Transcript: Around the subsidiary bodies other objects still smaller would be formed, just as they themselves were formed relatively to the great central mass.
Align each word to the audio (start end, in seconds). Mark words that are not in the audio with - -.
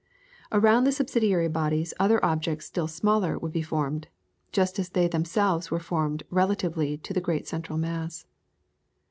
Around 0.51 0.85
the 0.85 0.91
subsidiary 0.91 1.47
bodies 1.47 1.93
other 1.99 2.25
objects 2.25 2.65
still 2.65 2.87
smaller 2.87 3.37
would 3.37 3.51
be 3.51 3.61
formed, 3.61 4.07
just 4.51 4.79
as 4.79 4.89
they 4.89 5.07
themselves 5.07 5.69
were 5.69 5.77
formed 5.79 6.23
relatively 6.31 6.97
to 6.97 7.13
the 7.13 7.21
great 7.21 7.47
central 7.47 7.77
mass. 7.77 8.25